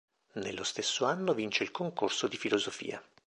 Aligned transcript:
Nello 0.33 0.63
stesso 0.63 1.05
anno 1.05 1.35
vince 1.35 1.61
il 1.61 1.69
concorso 1.69 2.27
di 2.27 2.35
filosofia. 2.35 2.99